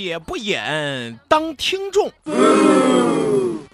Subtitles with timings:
[0.00, 2.12] 写不演当听众，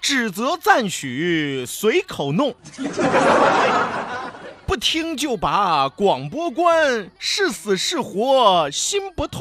[0.01, 2.55] 指责赞许随口弄，
[4.65, 9.39] 不听就把广播关，是死是活心不痛。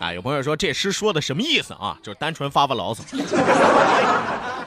[0.00, 1.98] 啊，有朋友说这诗说的什么意思啊？
[2.02, 3.04] 就是单纯发发牢骚。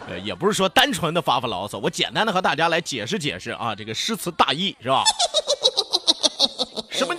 [0.07, 5.03] 呃，也不是说单纯的发发牢骚，我简单的和大家来解释解释啊，这个诗词大意是吧？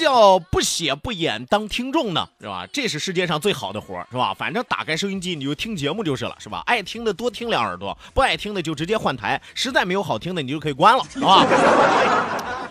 [0.07, 2.29] 什么叫不写不演当听众呢？
[2.41, 2.65] 是吧？
[2.73, 4.33] 这是世界上最好的活是吧？
[4.33, 6.63] 反正打开收音机你就听节目就是了，是吧？
[6.67, 9.41] 爱听的多听两耳朵，不爱听的就直接换台。
[9.53, 11.45] 实在没有好听的，你就可以关了，是吧？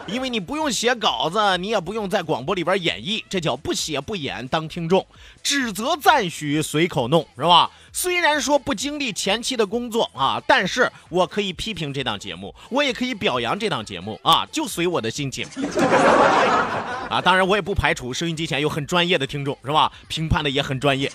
[0.07, 5.05] 因为你不用写稿子，你也不用在广播里边演绎，这叫不写不演当听众，
[5.41, 7.71] 指责赞许随口弄，是吧？
[7.91, 15.47] 虽然说不经历前期的工作啊，但是我可以批评这档节目，我也可以表扬这档节目啊，就随我的心情。
[17.09, 19.91] 啊，当然我也不排除收音机前有很专业的听众，是吧？
[20.07, 21.11] 评判的也很专业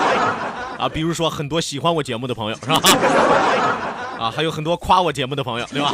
[0.78, 2.80] 啊，比如说很多喜欢我节目的朋友，是吧？
[4.18, 5.92] 啊，还有很多夸我节目的朋友，对吧？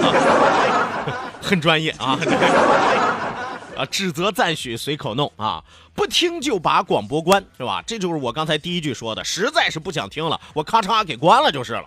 [1.42, 2.16] 很专业啊，
[3.76, 5.62] 啊，指责赞许随口弄啊，
[5.94, 7.82] 不听就把广播关，是吧？
[7.86, 11.84] 这就是我刚才第一句说的，实在是不想听了，我咔嚓给关了就是了。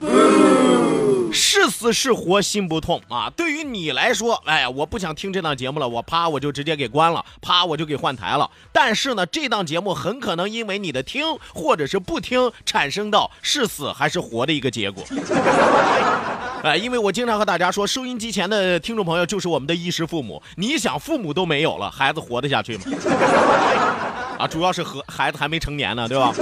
[1.34, 3.30] 是死是活心不痛啊！
[3.36, 8.50] 对于你来说，哎呀，我不想听这档节目了，我啪我就直接给关了，啪我就给换台了。
[8.72, 15.04] 但是呢，这档节目很可能因为你的听或者是不听，产生到是死还是活的一个结果。
[16.64, 20.42] 哎，因为我经常和大家说，收音机前的听众朋友就是我们的衣食父母。
[20.56, 22.84] 你想，父母都没有了，孩子活得下去吗？
[24.38, 26.34] 啊，主要是和孩子还没成年呢，对吧？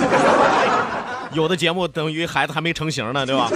[1.31, 3.49] 有的节目等于孩子还没成型呢，对吧？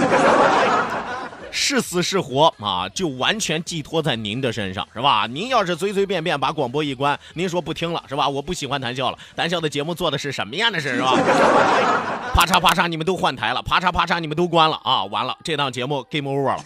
[1.50, 5.26] 是死是活啊，就完全寄托在您的身上，是吧？
[5.26, 8.28] 您要是随随便便把广播一关，您说不听了，是吧？
[8.28, 11.14] 我不喜欢谈笑了，谈笑的节目做的是什么样的事，是吧？
[12.34, 15.04] 啪嚓啪嚓，你们都换台了，啪嚓啪嚓，你们都关了啊！
[15.06, 16.62] 完了，这档节目 game over 了。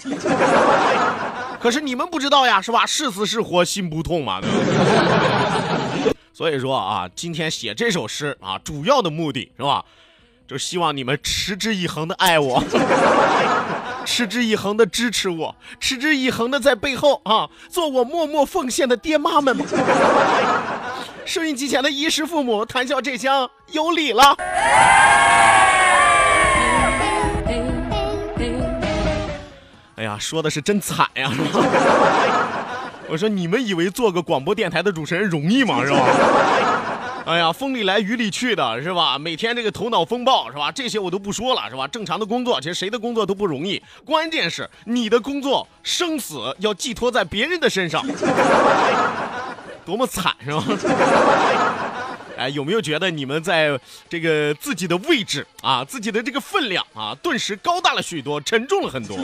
[1.61, 2.85] 可是你们不知道呀，是吧？
[2.85, 4.41] 是死是活，心不痛嘛。
[6.33, 9.85] 所以说啊，今天写这首诗啊，主要的目的是吧？
[10.49, 12.63] 就希望你们持之以恒的爱我。
[14.05, 19.57] 持之以恒的支持我，持之以恒的在背后啊，做我默默奉献的爹妈们。
[21.25, 24.37] 收音机前的衣食父母，谈笑这厢有礼了。
[29.95, 31.61] 哎呀，说的是真惨呀，是吧？
[33.13, 35.85] 我说你们以为做个广播电台的主持人容易吗？
[35.85, 35.99] 是吧？
[37.27, 39.19] 哎呀，风里来雨里去的是吧？
[39.19, 40.73] 每天这个头脑风暴是吧？
[40.73, 41.87] 这些我都不说了是吧？
[41.87, 48.03] 正常的工作，其实谁的工作都不容易，关键是你的工作生死要寄托在别人的身上，
[49.85, 50.65] 多么惨是吧？
[52.43, 59.17] 哎，有没有觉得你们在这个自己的位置啊，自己的这个分量啊，顿时高大了许多，沉重了很多？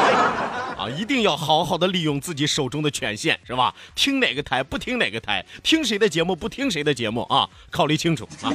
[0.80, 3.74] 啊，一定要好好的利用自己手中的权限，是吧？
[3.94, 8.50] 听哪个台不听哪个台，听谁的节目不听谁的节目啊，考虑清楚啊。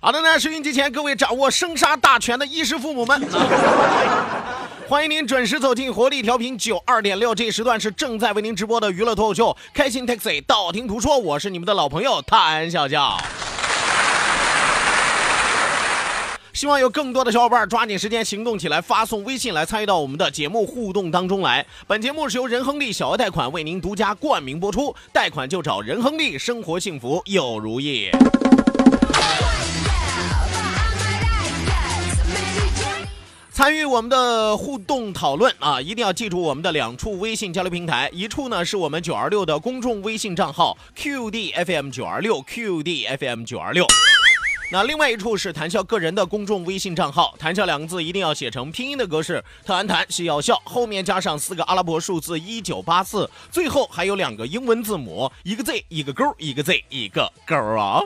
[0.00, 4.55] 好的呢，收音机前各位掌握生杀大权的衣食父母们啊。
[4.88, 13.18] 欢迎您准时走进活力调频九二点六，这一时段是正在为您直播的娱乐脱口秀《开心 Taxi》，道听途说，我是你们的老朋友谭笑笑。
[16.52, 21.66] 希望有更多的小伙伴抓紧时间行动起来，发送微信来参与到我们的节目互动当中来。
[21.88, 28.08] 本节目是由仁亨利小额贷款为您独家冠名播出，贷款就找仁亨利，生活幸福又如意。
[33.56, 43.86] 参与我们的互动讨论啊，一定要记住我们的两处微信交流平台，一处呢是我们九二六的公众微信账号 QDFM 九二六 QDFM 九二六。
[44.70, 58.02] 那另外一处是谈笑个人的公众微信账号，谈笑两个字一定要写成拼音的格式，特安谈是要笑，后面加上四个阿拉伯数字一九八四，最后还有两个英文字母，一个 Z 一个勾，一个 Z 一个勾啊。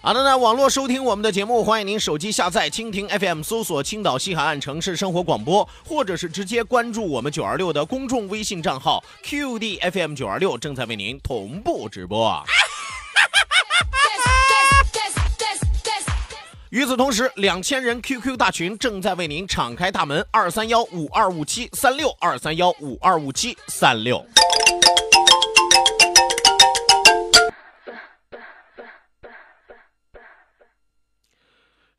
[0.00, 12.40] 好的呢，网络收听我们的节目，欢迎您手机下载蜻蜓 FM，搜索青岛西海岸城市生活广播，或者是直接关注我们九二六的公众微信账号 QDFM 九二六，正在为您同步直播。
[16.70, 24.24] 与此同时，两千人 QQ 大群正在为您敞开大门，二三幺五二五七三六二三幺五二五七三六。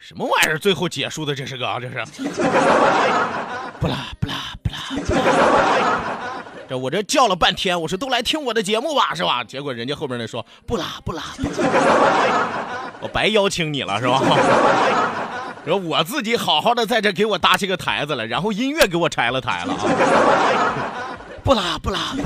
[0.09, 0.57] 什么玩意儿？
[0.57, 1.97] 最后结束的这是个啊，这是，
[3.79, 4.33] 不啦不啦
[4.63, 4.79] 不啦，
[6.67, 9.43] 这我这叫了半天，我说都来听我的节目吧，是吧？
[9.43, 11.21] 结果人家后边那说不啦不啦，
[13.01, 14.19] 我白邀请你了，是吧？
[15.63, 19.85] 说我自己好好的在这给我搭起个台子来，然后音乐给我拆了台了啊！
[21.43, 22.25] 不啦不啦不啦。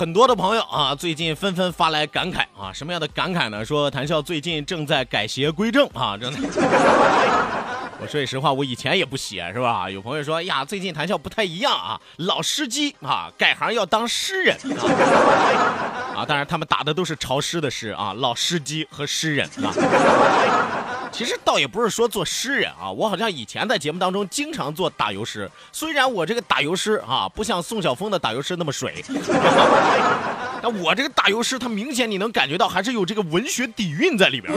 [0.00, 3.62] 很多的朋友啊，最近纷纷发来感慨啊，什么样的感慨呢？
[3.62, 6.38] 说谭笑最近正在改邪归正啊，真的。
[8.00, 9.90] 我说句实话，我以前也不写，是吧？
[9.90, 16.16] 有朋友说呀，最近谭笑不太一样啊，老司机啊，改行要当诗人啊。
[16.16, 19.68] 啊，当然他们打的都是潮湿的诗啊，老司机和诗人啊。
[21.12, 25.50] 其实倒也不是说做诗人啊，我好像以前在节目当中经常做打油诗。
[25.72, 29.04] 虽然我这个打油诗啊，不像宋晓峰的打油诗那么水，
[30.62, 34.50] 那我这个打油诗，它明显你能感觉到还是有这个文学底蕴在里边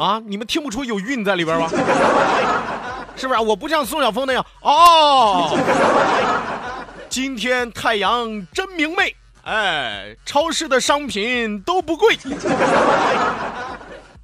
[0.00, 0.20] 啊。
[0.26, 1.68] 你们听不出有韵在里边吗？
[3.14, 3.40] 是不是？
[3.40, 5.56] 我不像宋晓峰那样哦。
[7.08, 9.14] 今天太阳真明媚，
[9.44, 12.16] 哎，超市的商品都不贵。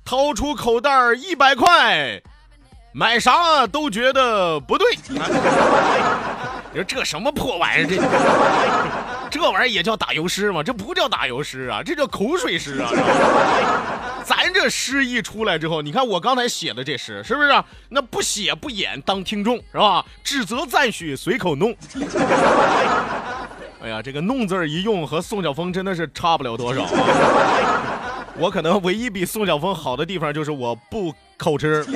[0.04, 2.20] 掏出口袋一百块，
[2.92, 4.86] 买啥都觉得不对。
[5.08, 7.86] 你说这什么破玩意儿？
[9.30, 10.62] 这 这玩意儿也叫打油诗吗？
[10.62, 12.90] 这不叫打油诗啊，这叫口水诗啊！
[14.24, 17.64] 咱这诗一出来之后，你看我刚才写的这诗，是不是？
[17.88, 20.04] 那不写不演当听众是吧？
[20.22, 21.74] 指责赞许随口弄。
[23.82, 27.93] 哎呀，这个“弄”字一用，和宋晓峰真的是差不了多少啊。
[28.36, 31.84] 我可能唯一比宋晓峰好的地方就是我不口吃，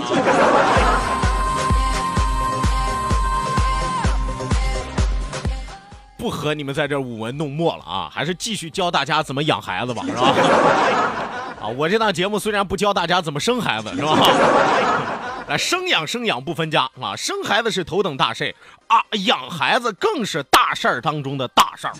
[6.16, 10.22] 不和你们在这舞文弄墨了啊，还是继续教大家怎么养孩子吧，是吧？
[11.60, 14.16] 啊，我这档节目虽然不教大家怎么生孩子，是吧？
[15.48, 18.54] 来，生养生养不分家啊，生孩子是头等大事
[18.86, 21.92] 啊，养孩子更是大事儿当中的大事儿。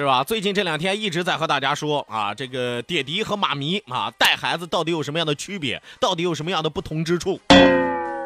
[0.00, 0.24] 是吧？
[0.24, 5.82] 最近这两天一直在和大家说啊，这个爹地和妈咪啊，带孩子到底有什么样的区别？
[6.00, 7.38] 到底有什么样的不同之处？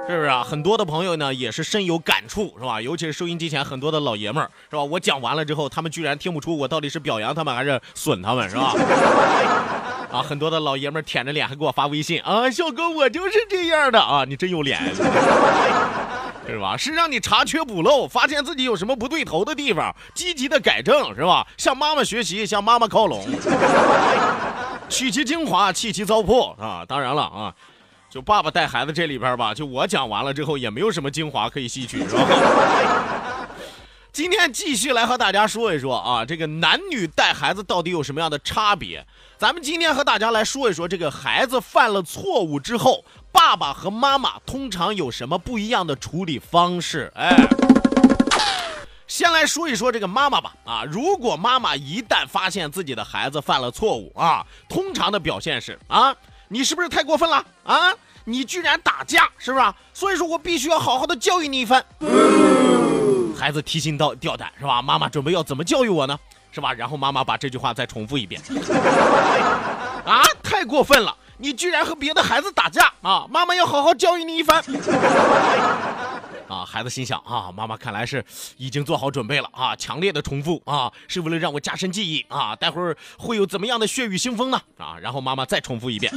[0.07, 0.45] 是不是啊？
[0.45, 2.81] 很多的朋友呢也是深有感触，是吧？
[2.81, 4.85] 尤其是收音机前很多的老爷们儿，是吧？
[4.85, 8.73] 我讲完了之后，他们居然听不出我到底是表扬他们还是损他们，是吧？
[10.15, 14.81] 啊，很多的老爷们儿舔着脸还给我发微信啊，小哥我就是这样的啊，你真有脸。
[16.47, 16.77] 是吧？
[16.77, 21.47] 是让你查缺补漏，发现自己有什么不对头的地方，积极的改正，是吧？
[21.57, 23.27] 向妈妈学习，向妈妈靠拢，
[24.89, 26.85] 取其精华，弃其糟粕啊！
[26.87, 27.55] 当然了啊，
[28.11, 32.27] 就爸爸带孩子这里边吧，就我讲完了之后，也没有什么精华可以吸取，是吧？
[34.13, 39.05] 今天继续来和大家说一说啊，这个男女带孩子到底有什么样的差别？
[39.37, 43.05] 咱们今天和大家来说一说，这个孩子犯了错误之后。
[43.35, 47.13] 爸爸和妈妈通常有什么不一样的处理方式？
[47.17, 47.37] 哎，
[49.09, 50.55] 先来说一说这个妈妈吧。
[50.65, 56.15] 啊，如果妈妈一旦发现自己的孩子犯了错误啊，通常的表现是啊，
[56.47, 57.93] 你是不是太过分了啊？
[58.25, 59.75] 你居然打架，是不是？
[59.93, 61.85] 所以说我必须要好好的教育你一番。
[63.37, 64.81] 孩子提心吊吊胆是吧？
[64.81, 66.17] 妈妈准备要怎么教育我呢？
[66.53, 66.73] 是吧？
[66.73, 68.41] 然后妈妈把这句话再重复一遍。
[70.07, 71.17] 啊，太过分了。
[71.39, 73.27] 你居然和别的孩子打架啊！
[73.31, 74.63] 妈妈要好好教育你一番。
[76.47, 78.25] 啊，孩子心想啊，妈妈看来是
[78.57, 84.61] 已经做好准备了啊，强烈的重复啊，是为了让我加深记忆啊，待会儿会有怎么样的血雨腥风呢？
[84.79, 86.13] 啊，然后妈妈再重复一遍。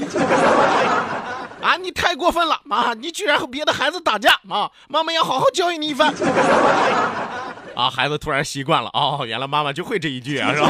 [1.61, 2.93] 啊，你太过分了啊！
[2.93, 4.69] 你居然和别的孩子打架啊！
[4.87, 6.13] 妈妈要好好教育你一番。
[7.75, 10.69] 啊，孩子突然习惯了哦，原来妈妈就会这一句啊，是吧？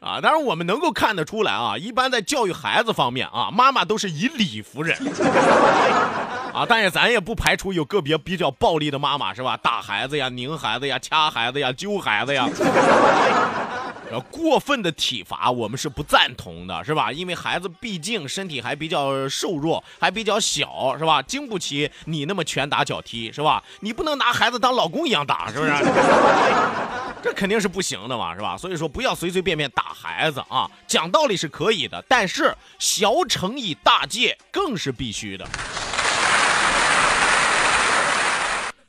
[0.00, 4.96] 啊，当然我们能够看得出来啊，一般在教育孩子方面啊，妈妈都是以理服人。
[6.54, 9.58] 啊，但是咱也不排除有个别比较暴力的妈妈，是吧？
[9.58, 12.48] 打孩子呀，拧孩子呀，掐孩子呀，揪孩子呀。
[14.28, 17.12] 过分的体罚我们是不赞同的，是吧？
[17.12, 21.22] 因为孩子毕竟身体还比较瘦弱，还比较小，是吧？
[21.22, 23.62] 经不起你那么拳打脚踢，是吧？
[23.80, 25.72] 你不能拿孩子当老公一样打，是不是？
[27.22, 28.56] 这肯定是不行的嘛，是吧？
[28.56, 30.70] 所以说不要随随便便打孩子啊！
[30.86, 35.46] 讲道理是可以的，但是小惩以大戒更是必须的。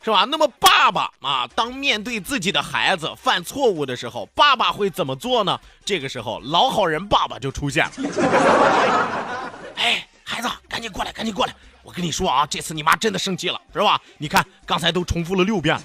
[0.04, 0.26] 是吧？
[0.26, 5.60] 那么爸爸啊，当面对自己的孩子犯错误的时候，爸爸会怎么做呢？
[5.86, 7.92] 这个时候，老好人爸爸就出现了。
[9.76, 11.54] 哎，孩子，赶紧过来，赶紧过来！
[11.84, 14.00] 我跟你说啊，这次你妈真的生气了，是吧？
[14.18, 15.78] 你看刚才都重复了六遍，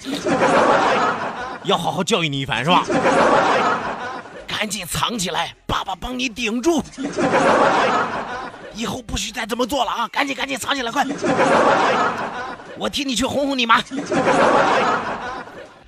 [1.66, 2.84] 要好好教育你一番，是吧？
[4.46, 6.82] 赶紧藏起来，爸爸帮你顶住。
[8.74, 10.08] 以后不许再这么做了啊！
[10.08, 11.04] 赶紧赶紧藏起来，快！
[12.78, 13.94] 我替你去哄哄你妈，是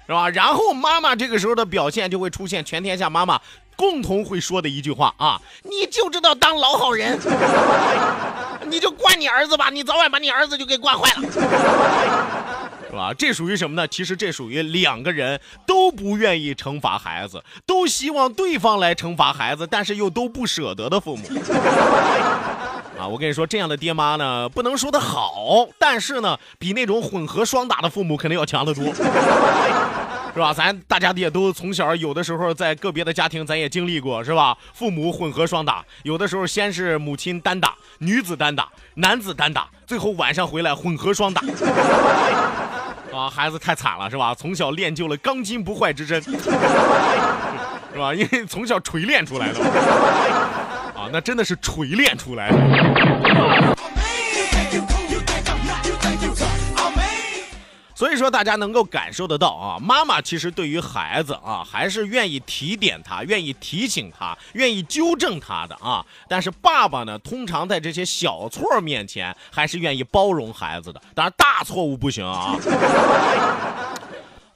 [0.09, 0.29] 吧？
[0.31, 3.39] 然后妈妈这个时候的表现就会出现全天下妈妈
[3.77, 7.19] 共同会说的一句话啊：你就知道当老好人，
[8.67, 11.29] 你就惯你儿子吧，你早晚把你儿子就给惯坏了，
[12.91, 13.13] 是吧？
[13.13, 13.87] 这属于什么呢？
[13.87, 21.23] 其实这属于两个人都不愿意惩罚孩子，都希望对方来惩罚孩子，但是又都不舍得的父母。
[22.99, 28.93] 啊，我跟你说，这样的爹妈呢，不能说的好，但是呢，比那种混合双打的父母肯定要强得多，
[30.35, 30.53] 是吧？
[30.53, 34.57] 咱大家也都从小有的时候在个别的家庭，咱也经历过，是吧？
[34.75, 41.41] 父母混合双打，有的时候先是母亲单打，女子单打，男子单打，最后晚上回来混合双打，
[43.13, 44.35] 啊，孩子太惨了，是吧？
[44.35, 46.31] 从小练就了钢筋不坏之身， 是
[47.99, 48.15] 吧？
[48.15, 49.61] 因为从小锤炼出来的。
[50.95, 52.57] 啊，那真的是锤炼出来的。
[57.99, 66.07] 所以说，大家能够感受得到啊，妈妈其实对于孩子啊，还是愿意提点他，愿意提醒他，愿意纠正他的啊。
[66.29, 71.03] 但是爸爸呢，通常在这些小错面前，还是愿意包容孩子的。
[71.13, 72.55] 当然，大错误不行啊。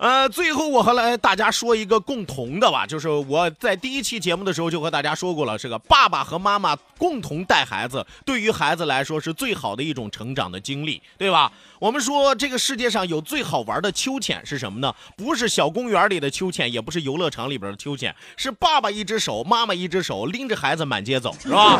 [0.02, 11.52] 呃，最后我和来大家说一个共同的吧，就是我在第一期节目的时候就和大家说过了，这个爸爸和妈妈共同带孩子，对于孩子来说是最好的一种成长的经历，对吧？
[11.78, 14.92] 我们说这个世界上有最好玩的秋千是什么呢？
[15.16, 21.78] 不是小公园里的秋千，也不是游乐场里边的秋千，是爸爸一只手，妈妈一只手，拎着孩子满街走，是吧？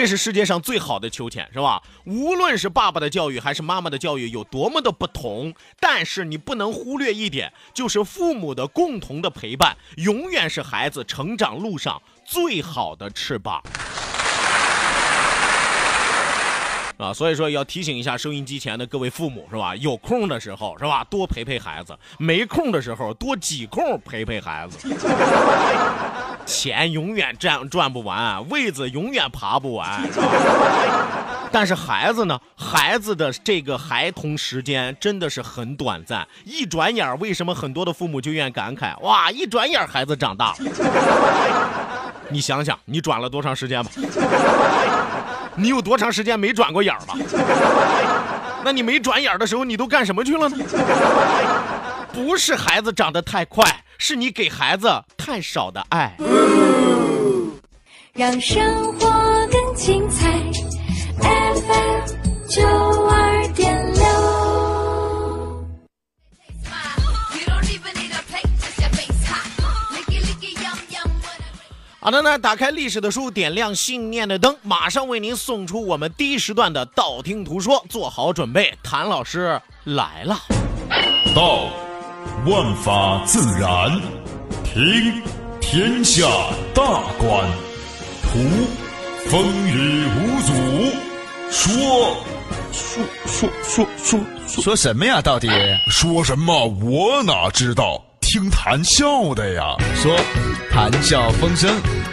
[0.00, 1.82] 这是世界上最好的秋千，是吧？
[2.06, 13.62] 无论是爸爸的教育还是妈妈的教育有多么的不同，但是你不能忽略一点，就是父母的共同的陪伴，永远是孩子成长路上最好的翅膀。
[17.00, 19.74] 啊，所以说要提醒一下收音机前的各位父母，是吧？
[19.76, 21.02] 有空的时候，是吧？
[21.08, 24.86] 多陪陪孩子；没空的时候，多挤空陪陪孩子。
[26.44, 30.02] 钱永远赚赚不完，位子永远爬不完，
[31.50, 32.38] 但是孩子呢？
[32.54, 38.98] 孩子的这个孩童时间真的是很短暂，一转眼为什么很多的父母就愿感慨？
[39.00, 40.56] 哇，一转眼孩子长大了。
[42.28, 43.90] 你想想，你转了多长时间吧？
[45.60, 47.14] 你有多长时间没转过眼儿吧？
[48.64, 50.56] 那你没转眼的时候，你都干什么去了呢？
[52.12, 53.64] 不是孩子长得太快，
[53.98, 56.14] 是你给孩子太少的爱。
[58.12, 59.08] 让生活
[59.50, 60.28] 更精彩
[61.22, 62.04] ，FM
[62.48, 62.62] 九
[72.02, 80.40] 好的呢，打开历史的书，点亮信念的灯，马上为您送出我们第一时段的道听途说，做好准备，谭老师来了。
[81.34, 81.68] 道，
[82.46, 84.00] 万法自然；
[84.64, 85.22] 听，
[85.60, 86.26] 天下
[86.74, 87.46] 大观；
[88.22, 88.38] 图，
[89.28, 90.54] 风雨无阻；
[91.50, 92.16] 说，
[92.72, 95.20] 说说说说说什么呀？
[95.20, 95.50] 到底
[95.90, 96.66] 说什么？
[96.66, 98.02] 我哪知道？
[98.32, 100.16] 听谈笑的呀，说
[100.70, 101.68] 谈笑风生，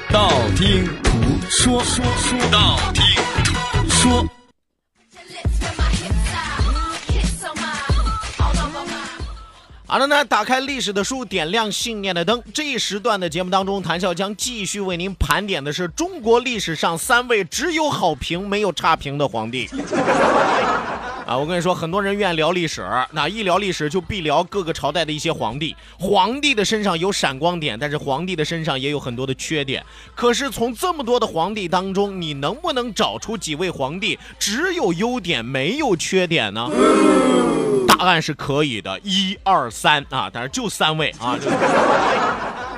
[0.10, 1.12] 道听途
[1.48, 3.04] 说，说说道听
[3.44, 4.28] 途说。
[9.86, 12.42] 好了呢，打开历史的书，点亮信念的灯。
[12.52, 19.70] 这一时段的节目当中，谈笑将继续为您盘点的是中国历史上三位只有好评没有差评的皇帝。
[21.27, 22.81] 啊，我跟你说，很多人愿意聊历史，
[23.12, 25.75] 那一聊历史就必聊各个朝代的一些皇帝。
[26.00, 29.86] 皇帝的身上有闪光点，但是皇帝的身上也有很多的缺点。
[30.15, 36.69] 可是从这么多的皇帝当中，你能不能找出几位皇帝只有优点没有缺点呢？
[37.89, 41.38] 答案是可以的，一二三啊，但是就三位啊，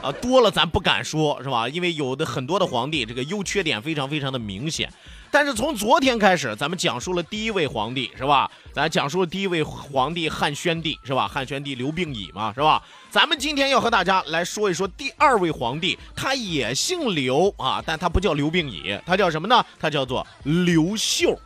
[0.02, 1.70] 啊多了咱不敢说，是吧？
[1.70, 4.92] 因为有的很多的皇帝，这个优缺点非常非常的明显。
[5.32, 8.50] 但是从昨天开始，咱们讲述了第一位皇帝，是吧？
[8.74, 11.28] 咱讲述了第一位皇帝汉宣帝，是吧？
[11.28, 12.82] 汉宣帝刘病已嘛，是吧？
[13.12, 19.64] 咱们今天要和大家来说一说第二位皇帝，他也姓刘啊，但他不叫刘病已，他叫什么呢？
[19.80, 21.40] 他叫做刘秀。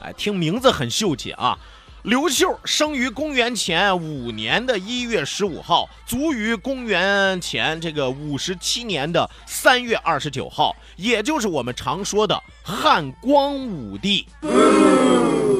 [0.00, 1.58] 哎，听名字很秀气啊。
[2.06, 14.24] 刘秀生于公元前五年的一月十五号，卒于公元前这个五十七年的三月二十九号，也就是我们常说的汉光武帝。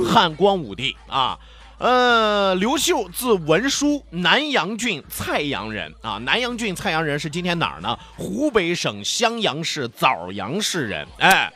[0.08, 1.36] 汉光武帝啊，
[1.78, 6.18] 呃，刘秀字文书，南阳郡蔡阳人啊。
[6.18, 7.98] 南阳郡蔡阳人是今天哪儿呢？
[8.16, 11.08] 湖北省襄阳市枣阳市人。
[11.18, 11.52] 哎。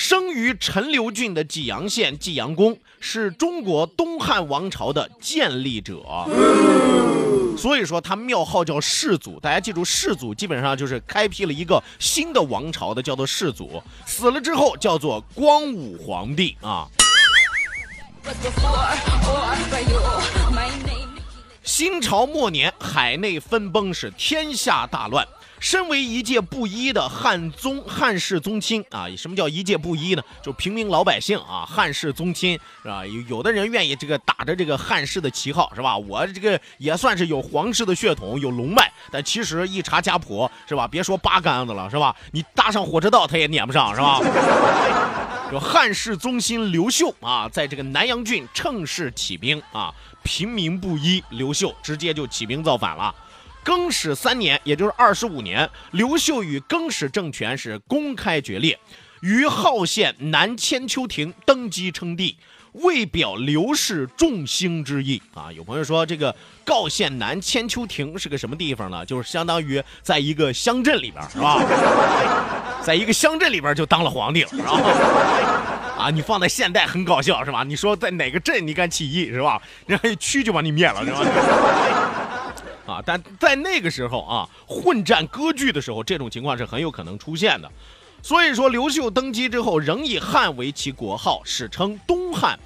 [0.00, 6.02] 生于陈留郡的济阳县济阳宫，是中国东汉王朝的建立者，
[7.58, 9.38] 所以说他庙号叫世祖。
[9.38, 13.82] 大家记住，世祖基本上就是开辟了一个新的王朝的，叫做世祖。
[14.06, 16.88] 死了之后叫做光武皇帝啊。
[21.62, 25.28] 新朝末年，海内分崩，是天下大乱。
[25.60, 30.22] 身为一介布衣的汉宗汉室宗亲啊，什么叫一介布衣呢？
[30.42, 33.04] 就平民老百姓啊，汉室宗亲是吧？
[33.04, 35.98] 有有的人愿意这个打着这个汉室的旗号是吧？
[35.98, 40.88] 我这个也算是有皇室的血统，有龙脉，但其实一查家谱是吧？
[40.88, 42.16] 别说八竿子了是吧？
[42.32, 44.18] 你搭上火车道他也撵不上是吧？
[45.52, 49.92] 就汉室宗亲刘秀啊，在这个南阳郡乘势起兵啊，
[50.22, 53.14] 平民布衣，刘秀直接就起兵造反了。
[53.62, 58.78] 更始三年，也就是二十五年，刘秀与更始政权是公开决裂，
[59.20, 62.36] 于浩县南千秋亭登基称帝，
[62.72, 65.52] 为表刘氏众兴之意啊。
[65.52, 69.04] 有朋友说，这个告县南千秋亭是个什么地方呢？
[69.04, 71.62] 就是相当于在一个乡镇里边，是吧？
[72.82, 74.72] 在一个乡镇里边就当了皇帝了，是吧？
[75.98, 77.62] 啊，你放在现代很搞笑，是吧？
[77.62, 79.60] 你说在哪个镇你敢起义，是吧？
[79.86, 81.20] 人家一区就把你灭了，是吧？
[83.04, 87.70] 但在那个时候啊，混战割据的时候，这种情况是很有可能出现的。
[88.22, 92.58] 所以说，刘秀登基之后，仍以汉为其国号，史称东汉。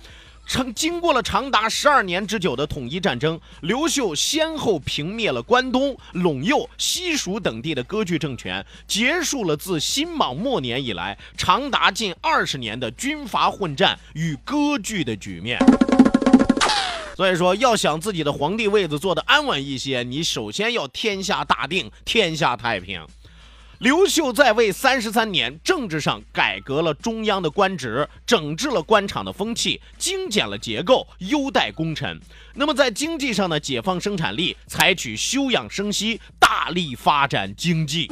[0.47, 15.59] 称经过了长达十二年之久的统一战争，刘秀先后平灭了关东、陇右、西蜀等地的割据政权，结束了自辛莽末年以来长达近二十年的军阀混战与割据的局面。
[17.17, 23.07] 所以说，要想自己的皇帝位子坐得安稳一些，你首先要天下大定，天下太平。
[23.85, 32.19] 刘秀在位三十三年，政治上改革了中央的官职，整治了官场的风气，精简了结构，优待功臣。
[32.55, 38.11] 那么在经济上呢，解放生产力，采取休养生息，大力发展经济。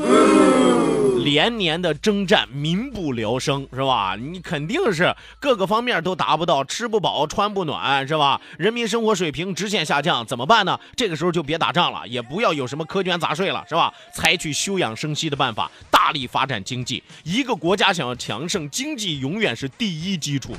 [1.25, 4.17] 连年的征战，民不聊生，是吧？
[4.17, 8.41] 你肯定是各个方面都达不到，吃不饱，穿不暖，是吧？
[8.59, 10.81] 人民生活水平直线下降，怎么办呢？
[10.97, 13.95] 这个时候就别打仗了，也不要有什么苛捐杂税了，是吧？
[14.13, 17.03] 采取休养生息的办法，大力发展经济。
[17.25, 20.55] 一个国家想要强盛，经济永远是第一基础。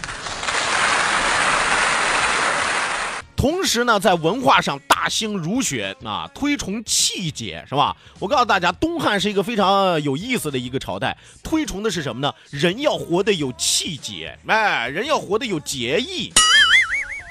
[3.35, 7.93] 同时呢，在文化上大兴儒学啊，推崇气节，是吧？
[8.17, 12.33] 我告诉大家，东汉是一个非常有意思的一个朝代，推崇的是什么呢？
[12.49, 16.31] 人要活得有气节，哎，人要活得有节义，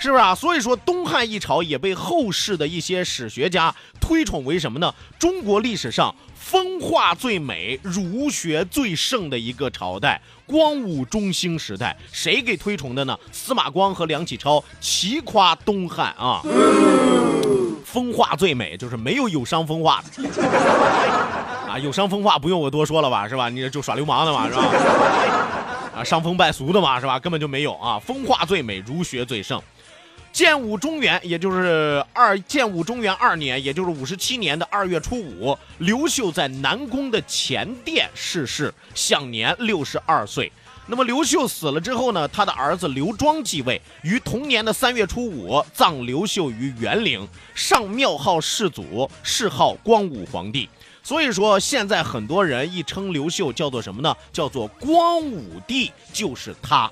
[0.02, 0.34] 是不是啊？
[0.34, 4.94] 所以说，东汉一朝也被后世的一些史学家推崇为什么呢？
[5.18, 6.14] 中国历史上。
[6.52, 13.18] 风化最美、儒学最盛的一个朝代——光武中兴时代，谁给推崇的呢？
[13.32, 16.42] 司马光和梁启超齐夸东汉啊，
[17.86, 20.28] 风化最美，就是没有有伤风化的
[21.72, 23.48] 啊，有伤风化不用我多说了吧，是吧？
[23.48, 24.62] 你就耍流氓的嘛，是吧？
[25.96, 27.18] 啊，伤风败俗的嘛，是吧？
[27.18, 29.58] 根本就没有啊，风化最美，儒学最盛。
[30.32, 40.50] 建武中元，也就是二建武中元二年，也就是五十七年的二月初五，刘秀在南宫的前殿逝世，享年六十二岁。
[40.86, 50.68] 那么刘秀死了之后呢，他的儿子刘庄继位，于同年的三月初五葬刘秀于园陵，上庙号世祖，谥号光武皇帝。
[51.04, 54.14] 所以说，现在很多人一称刘秀叫做什么呢？
[54.32, 56.90] 叫做光武帝，就是他。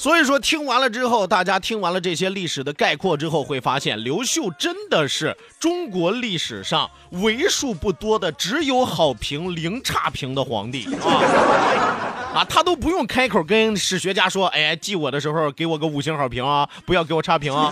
[0.00, 12.32] 所以说，听完了之后，大家听完了这些历史的概括之后，会发现刘秀真的是中国历史上为数不多的只有好评零差评的皇帝 啊！
[12.34, 17.70] 啊，他都不用开口跟史学家说：“哎，记我的时候给我个五星好评啊，不要给我差评啊。”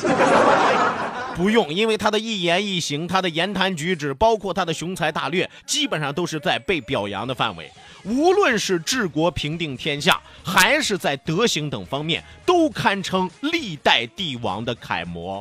[1.39, 7.71] 不用，因为他的一言一行，他的言谈举止，包括他的雄才大略，基本上都是在被表扬的范围。
[8.03, 15.37] 无论是治国平定天下，还是在德行等方面，都堪称历代帝王的楷模。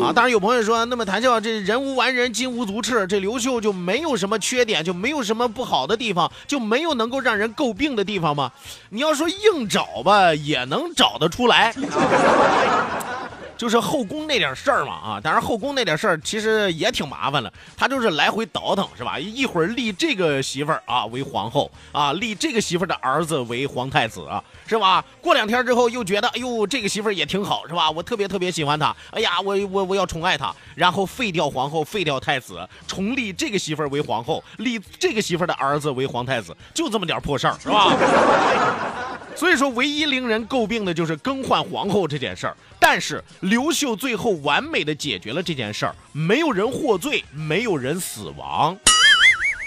[0.00, 8.52] 啊，当然有朋友说，那么谭笑这人无完人，金无足赤，这刘秀就没有什么缺点，就没有什么不好的地方，就没有能够让人诟病的地方吗？
[8.90, 11.74] 你要说硬找吧，也能找得出来。
[13.58, 19.18] 就是后宫那点事儿嘛，啊，当然后宫那点事儿其实也挺麻烦的，他就是来回倒腾，是吧？
[19.18, 25.04] 一会儿立这个媳妇儿啊为皇后啊，立这个媳妇儿的儿子为皇太子啊，是吧？
[25.20, 27.90] 过两天之后又觉得，哎呦，这个媳妇儿也挺好，是吧？
[27.90, 37.92] 我特别特别喜欢她，哎呀，我我我要宠爱她，然后废掉皇后，废掉太子，重立这个媳妇儿为皇后，立这个媳妇儿的儿子为皇太子，就这么点破事儿，是吧？
[39.34, 42.56] 所以说，唯一令人诟病的就是更换皇后这件事儿。
[42.80, 48.76] 但是刘秀最后完美的解决了这件事儿，没有人获罪，没有人死亡。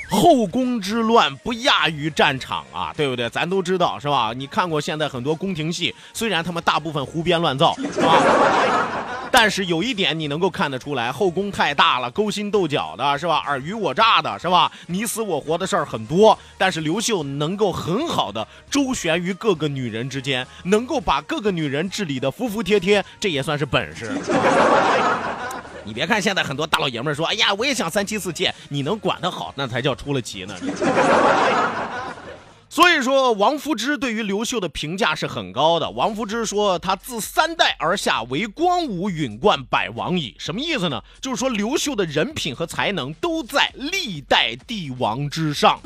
[0.09, 3.27] 后宫之乱不亚于战场啊，对不对？
[3.29, 4.33] 咱都知道是吧？
[4.35, 8.21] 你看过现在很多宫廷戏，虽然他们大部分胡编乱造，是吧？
[9.31, 13.41] 但是有一点你能够看得出来，后宫太大了，勾心斗角的是吧？
[13.47, 14.71] 尔虞我诈的是吧？
[14.87, 16.37] 你死我活的事儿很多。
[16.57, 24.11] 但是刘秀能够很好的周旋于各个女人之间，能够把各个女人治理的服服帖帖，这也算是本事。
[25.83, 30.53] 你别看现在很多大老爷们说，哎呀，我也想三妻四妾，你能管得好，那才叫出了奇呢。
[32.71, 35.89] 所以说，王夫之对于刘秀的评价是很高的。
[35.89, 40.33] 王夫之说，他自三代而下，为光武允冠百王矣。
[40.39, 41.03] 什么意思呢？
[41.19, 45.81] 就是说刘秀的人品和才能都在历代帝王之上，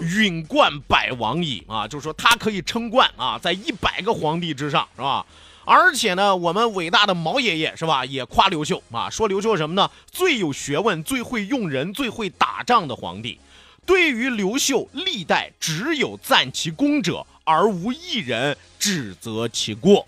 [0.00, 5.24] 允冠百王矣啊，就是说他可以称冠啊，在一百个皇帝之上，是吧？
[5.64, 9.88] 而且呢，我们伟大的毛爷爷是吧，也夸刘秀啊，说刘秀什么呢？
[10.10, 13.38] 最有学问、最会用人、最会打仗的皇帝。
[13.86, 20.06] 对于刘秀，历代只有赞其功者，而无一人指责其过。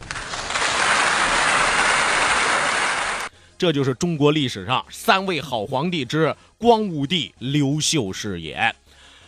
[3.58, 8.74] 这就是中国历史上三位好皇帝之光武帝刘秀是也。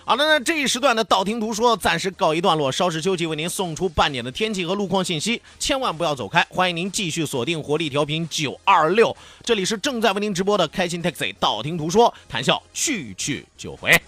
[0.08, 14.00] 好的，那这一时段的道听途说暂时告一段落，稍事休息，为您送出半点的天气和路况信息，千万不要走开，欢迎您继续锁定活力调频九二六，这里是正在为您直播的开心 Taxi，道听途说，谈笑去去就回。